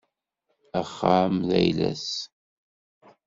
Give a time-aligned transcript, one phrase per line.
[0.81, 2.09] Axxam-a d ayla-s.